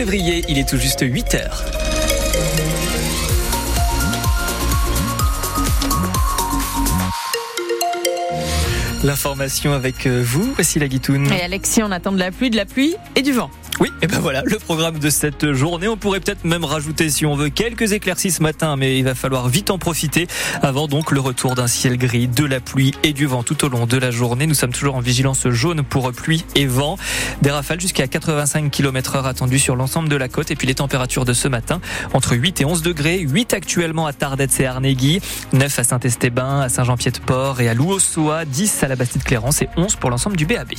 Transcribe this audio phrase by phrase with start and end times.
[0.00, 1.64] février, il est tout juste 8 heures.
[9.02, 11.32] L'information avec euh, vous, voici la guitoune.
[11.32, 13.50] Et Alexis, on attend de la pluie, de la pluie et du vent.
[13.80, 15.86] Oui, et ben voilà, le programme de cette journée.
[15.86, 19.14] On pourrait peut-être même rajouter, si on veut, quelques éclaircies ce matin, mais il va
[19.14, 20.26] falloir vite en profiter
[20.62, 23.68] avant donc le retour d'un ciel gris, de la pluie et du vent tout au
[23.68, 24.48] long de la journée.
[24.48, 26.98] Nous sommes toujours en vigilance jaune pour pluie et vent.
[27.42, 30.50] Des rafales jusqu'à 85 km heure attendues sur l'ensemble de la côte.
[30.50, 31.80] Et puis les températures de ce matin,
[32.14, 33.20] entre 8 et 11 degrés.
[33.20, 35.20] 8 actuellement à Tardets et Arnegui,
[35.52, 40.10] 9 à Saint-Estébin, à Saint-Jean-Pied-de-Port et à Louossoa, 10 à la Bastide-Clérance et 11 pour
[40.10, 40.72] l'ensemble du BAB.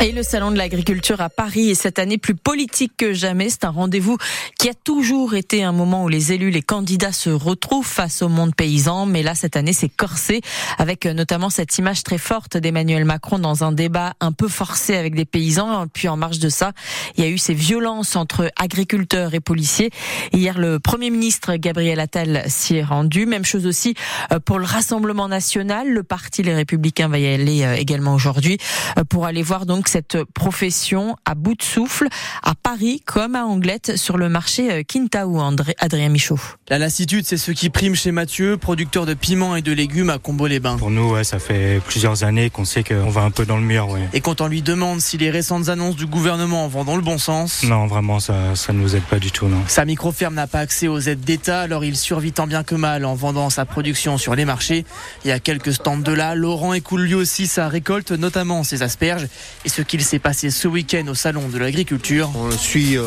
[0.00, 3.48] Et le salon de l'agriculture à Paris est cette année plus politique que jamais.
[3.48, 4.18] C'est un rendez-vous
[4.58, 8.28] qui a toujours été un moment où les élus, les candidats se retrouvent face au
[8.28, 9.06] monde paysan.
[9.06, 10.42] Mais là, cette année, c'est corsé
[10.78, 15.14] avec notamment cette image très forte d'Emmanuel Macron dans un débat un peu forcé avec
[15.14, 15.86] des paysans.
[15.92, 16.72] Puis en marge de ça,
[17.16, 19.90] il y a eu ces violences entre agriculteurs et policiers.
[20.32, 23.26] Hier, le Premier ministre Gabriel Attal s'y est rendu.
[23.26, 23.94] Même chose aussi
[24.32, 25.88] euh, pour le Rassemblement national.
[25.88, 28.58] Le parti Les Républicains va y aller euh, également aujourd'hui
[28.98, 32.08] euh, pour aller voir donc cette profession à bout de souffle
[32.42, 36.40] à Paris comme à Anglette sur le marché Quintaou, André, Adrien Michaud.
[36.68, 40.18] La lassitude, c'est ce qui prime chez Mathieu, producteur de piments et de légumes à
[40.18, 40.76] Combo-les-Bains.
[40.78, 43.62] Pour nous, ouais, ça fait plusieurs années qu'on sait qu'on va un peu dans le
[43.62, 43.88] mur.
[43.88, 44.08] Ouais.
[44.12, 47.18] Et quand on lui demande si les récentes annonces du gouvernement vont dans le bon
[47.18, 47.62] sens...
[47.64, 49.46] Non, vraiment, ça ça ne nous aide pas du tout.
[49.46, 49.62] Non.
[49.66, 53.04] Sa micro-ferme n'a pas accès aux aides d'État, alors il survit tant bien que mal
[53.04, 54.84] en vendant sa production sur les marchés.
[55.24, 58.82] Il y a quelques stands de là, Laurent écoule lui aussi sa récolte, notamment ses
[58.82, 59.26] asperges.
[59.64, 62.30] Et ce qu'il s'est passé ce week-end au salon de l'agriculture.
[62.36, 63.02] On le suit euh,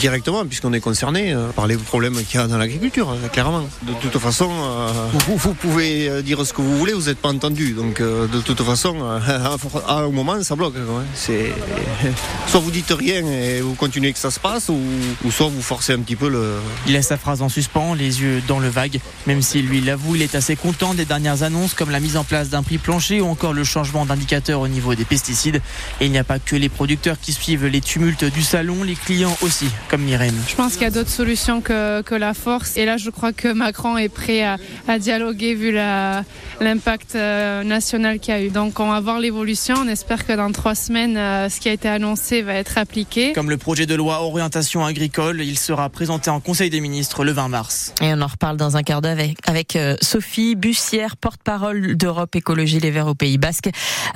[0.00, 3.68] directement puisqu'on est concerné euh, par les problèmes qu'il y a dans l'agriculture, euh, clairement.
[3.82, 7.28] De toute façon, euh, vous, vous, pouvez dire ce que vous voulez, vous n'êtes pas
[7.28, 7.72] entendu.
[7.72, 8.96] Donc de toute façon,
[9.88, 10.72] à un moment, ça bloque.
[11.14, 11.52] C'est
[12.46, 14.80] soit vous dites rien et vous continuez que ça se passe, ou,
[15.24, 16.54] ou soit vous forcez un petit peu le.
[16.86, 19.00] Il laisse sa phrase en suspens, les yeux dans le vague.
[19.26, 22.24] Même si lui l'avoue, il est assez content des dernières annonces comme la mise en
[22.24, 25.60] place d'un prix plancher ou encore le changement d'indicateur au niveau des pesticides.
[26.00, 28.94] Et il n'y a pas que les producteurs qui suivent les tumultes du salon, les
[28.94, 30.36] clients aussi, comme Myrène.
[30.48, 32.76] Je pense qu'il y a d'autres solutions que, que, la force.
[32.76, 34.56] Et là, je crois que Macron est prêt à,
[34.88, 38.50] à dialoguer vu l'impact euh, national qu'il y a eu.
[38.50, 39.76] Donc, on va voir l'évolution.
[39.78, 43.32] On espère que dans trois semaines, euh, ce qui a été annoncé va être appliqué.
[43.32, 47.32] Comme le projet de loi orientation agricole, il sera présenté en Conseil des ministres le
[47.32, 47.94] 20 mars.
[48.00, 52.34] Et on en reparle dans un quart d'heure avec, avec euh, Sophie Bussière, porte-parole d'Europe
[52.36, 53.70] Écologie Les Verts au Pays Basque.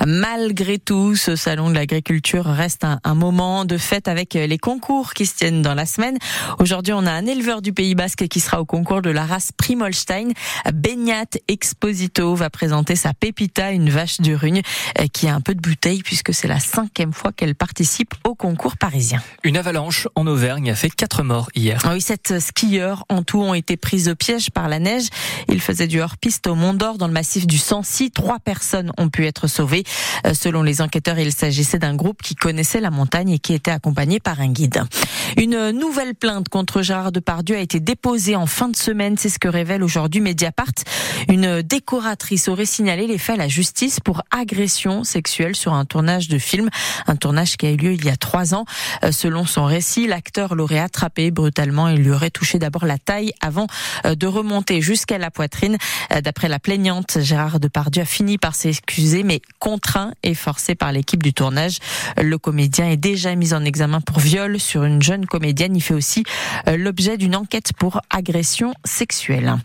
[0.05, 5.13] Malgré tout, ce salon de l'agriculture reste un, un, moment de fête avec les concours
[5.13, 6.17] qui se tiennent dans la semaine.
[6.59, 9.51] Aujourd'hui, on a un éleveur du Pays Basque qui sera au concours de la race
[9.55, 10.29] Primolstein.
[10.73, 14.61] Beignat Exposito va présenter sa Pépita, une vache du Rugne
[15.13, 18.77] qui a un peu de bouteille puisque c'est la cinquième fois qu'elle participe au concours
[18.77, 19.21] parisien.
[19.43, 21.81] Une avalanche en Auvergne a fait quatre morts hier.
[21.83, 25.07] Ah oui, sept skieurs en tout ont été pris au piège par la neige.
[25.47, 28.11] Ils faisaient du hors-piste au Mont d'Or dans le massif du Sancy.
[28.11, 29.83] Trois personnes ont pu être sauvées.
[30.33, 34.19] Selon les enquêteurs, il s'agissait d'un groupe qui connaissait la montagne et qui était accompagné
[34.19, 34.83] par un guide.
[35.37, 39.17] Une nouvelle plainte contre Gérard Depardieu a été déposée en fin de semaine.
[39.17, 40.65] C'est ce que révèle aujourd'hui Mediapart.
[41.27, 46.27] Une décoratrice aurait signalé les faits à la justice pour agression sexuelle sur un tournage
[46.27, 46.69] de film.
[47.07, 48.65] Un tournage qui a eu lieu il y a trois ans.
[49.11, 53.67] Selon son récit, l'acteur l'aurait attrapé brutalement et lui aurait touché d'abord la taille avant
[54.05, 55.77] de remonter jusqu'à la poitrine.
[56.23, 61.23] D'après la plaignante, Gérard Depardieu a fini par s'excuser, mais contraint et forcé par l'équipe
[61.23, 61.77] du tournage.
[62.21, 65.75] Le comédien est déjà mis en examen pour viol sur une jeune comédienne.
[65.75, 66.23] Il fait aussi
[66.67, 69.55] l'objet d'une enquête pour agression sexuelle.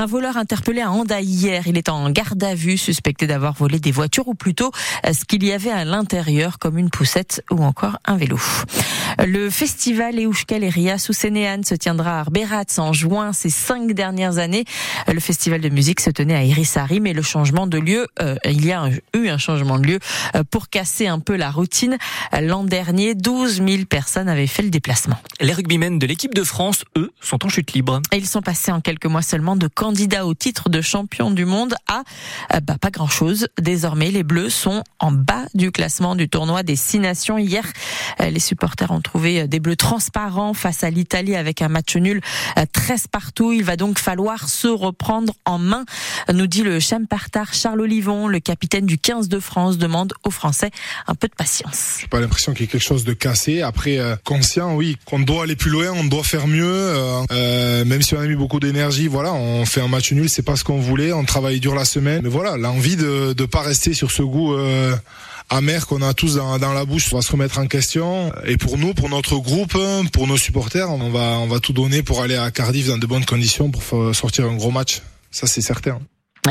[0.00, 1.66] Un voleur interpellé à Hendaye hier.
[1.66, 4.70] Il est en garde à vue, suspecté d'avoir volé des voitures ou plutôt
[5.04, 8.38] ce qu'il y avait à l'intérieur comme une poussette ou encore un vélo.
[9.18, 13.90] Le festival Euskal et Ria sous Sénéane se tiendra à Arberatz en juin ces cinq
[13.90, 14.64] dernières années.
[15.12, 18.64] Le festival de musique se tenait à Irisari, mais le changement de lieu, euh, il
[18.64, 19.98] y a eu un changement de lieu
[20.52, 21.98] pour casser un peu la routine.
[22.40, 25.16] L'an dernier, 12 000 personnes avaient fait le déplacement.
[25.40, 28.00] Les rugbymen de l'équipe de France, eux, sont en chute libre.
[28.12, 31.46] Et ils sont passés en quelques mois seulement de candidats au titre de champion du
[31.46, 32.02] monde à
[32.60, 33.48] bah, pas grand-chose.
[33.58, 37.38] Désormais, les Bleus sont en bas du classement du tournoi des Six Nations.
[37.38, 37.64] Hier,
[38.20, 42.20] les supporters ont trouvé des Bleus transparents face à l'Italie avec un match nul
[42.72, 43.52] 13 partout.
[43.52, 45.86] Il va donc falloir se reprendre en main,
[46.30, 50.70] nous dit le Champartar Charles Olivon, le capitaine du 15 de France, demande aux Français
[51.06, 51.96] un peu de patience.
[52.00, 53.62] J'ai pas l'impression qu'il y ait quelque chose de cassé.
[53.62, 56.66] Après, euh, conscient, oui, qu'on doit aller plus loin, on doit faire mieux.
[56.66, 60.28] Euh, euh, même si on a mis beaucoup d'énergie, voilà, on fait un match nul,
[60.28, 61.12] c'est pas ce qu'on voulait.
[61.12, 64.56] On travaille dur la semaine, mais voilà, l'envie de ne pas rester sur ce goût
[65.50, 67.12] amer qu'on a tous dans, dans la bouche.
[67.12, 68.32] On va se remettre en question.
[68.46, 69.76] Et pour nous, pour notre groupe,
[70.12, 73.06] pour nos supporters, on va, on va tout donner pour aller à Cardiff dans de
[73.06, 75.02] bonnes conditions pour sortir un gros match.
[75.30, 75.98] Ça, c'est certain.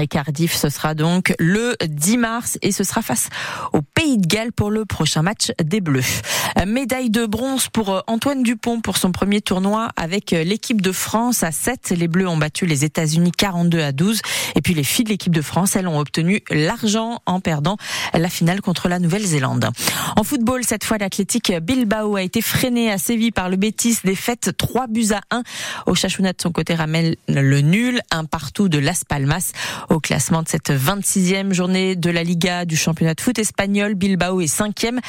[0.01, 3.29] Et Cardiff, ce sera donc le 10 mars et ce sera face
[3.73, 6.21] au Pays de Galles pour le prochain match des Bleus.
[6.65, 10.91] Médaille de bronze pour euh, Antoine Dupont pour son premier tournoi avec euh, l'équipe de
[10.91, 11.93] France à 7.
[11.97, 14.21] Les Bleus ont battu les États-Unis 42 à 12
[14.55, 17.77] et puis les filles de l'équipe de France, elles ont obtenu l'argent en perdant
[18.13, 19.69] la finale contre la Nouvelle-Zélande.
[20.15, 24.51] En football, cette fois, l'athlétique Bilbao a été freiné à Séville par le Betis, défaite
[24.57, 25.43] 3 buts à 1.
[25.85, 29.51] Au Chachouna de son côté ramène le nul, un partout de Las Palmas.
[29.89, 34.41] Au classement de cette 26e journée de la Liga du championnat de foot espagnol, Bilbao
[34.41, 34.99] est 5e.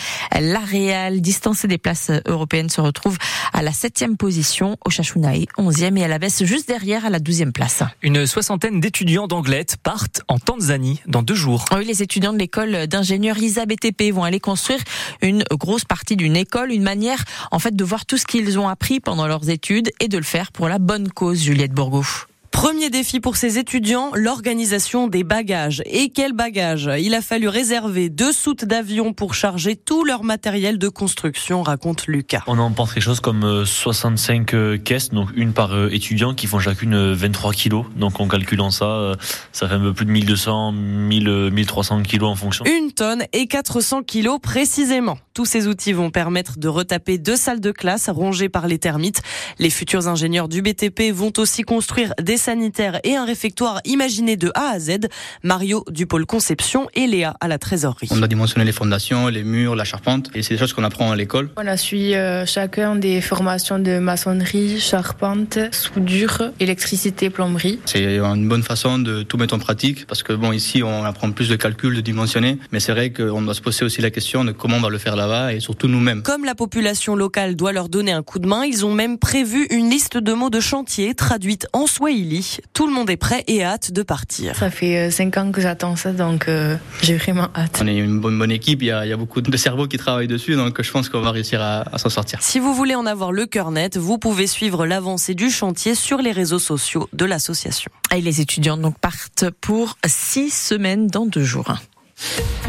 [0.41, 3.19] La Real, distancée des places européennes, se retrouve
[3.53, 4.77] à la 7e position.
[4.85, 7.83] Au Chachunaï, 11e et à la baisse juste derrière à la 12e place.
[8.03, 11.65] Une soixantaine d'étudiants d'Anglette partent en Tanzanie dans deux jours.
[11.77, 14.81] Oui, les étudiants de l'école d'ingénieurs ISA BTP vont aller construire
[15.23, 18.69] une grosse partie d'une école, une manière en fait de voir tout ce qu'ils ont
[18.69, 22.29] appris pendant leurs études et de le faire pour la bonne cause, Juliette Bourgouf.
[22.59, 25.81] Premier défi pour ces étudiants, l'organisation des bagages.
[25.87, 26.91] Et quel bagage?
[26.99, 32.09] Il a fallu réserver deux soutes d'avion pour charger tout leur matériel de construction, raconte
[32.09, 32.43] Lucas.
[32.49, 36.49] On emporte quelque chose comme 65 euh, euh, caisses, donc une par euh, étudiant, qui
[36.49, 37.87] font chacune 23 kilos.
[37.95, 39.13] Donc en calculant ça,
[39.53, 42.65] ça fait un peu plus de 1200, 1000, 1300 kilos en fonction.
[42.65, 45.19] Une tonne et 400 kilos précisément.
[45.39, 49.23] Tous ces outils vont permettre de retaper deux salles de classe rongées par les termites.
[49.61, 54.51] Les futurs ingénieurs du BTP vont aussi construire des sanitaire et un réfectoire imaginé de
[54.57, 55.07] A à Z.
[55.45, 58.09] Mario du pôle conception et Léa à la trésorerie.
[58.11, 61.13] On a dimensionné les fondations, les murs, la charpente et c'est des choses qu'on apprend
[61.13, 61.51] à l'école.
[61.57, 67.79] On a suivi euh, chacun des formations de maçonnerie, charpente, soudure, électricité, plomberie.
[67.85, 71.31] C'est une bonne façon de tout mettre en pratique parce que bon ici on apprend
[71.31, 74.45] plus de calcul, de dimensionner, mais c'est vrai qu'on doit se poser aussi la question
[74.45, 75.15] de comment on va le faire
[75.53, 76.23] et surtout nous-mêmes.
[76.23, 79.67] Comme la population locale doit leur donner un coup de main, ils ont même prévu
[79.71, 83.65] une liste de mots de chantier traduite en swahili tout le monde est prêt et
[83.65, 84.55] hâte de partir.
[84.57, 87.81] Ça fait euh, cinq ans que j'attends ça, donc euh, j'ai vraiment hâte.
[87.83, 90.55] On est une bonne, bonne équipe, il y, a, beaucoup de cerveaux qui travaillent dessus,
[90.55, 92.39] donc je pense qu'on va réussir à, à s'en sortir.
[92.43, 96.19] Si vous voulez en avoir le cœur net, vous pouvez suivre l'avancée du chantier sur
[96.19, 97.91] les réseaux sociaux de l'association.
[98.15, 101.75] Et les étudiants donc partent pour six semaines dans deux jours.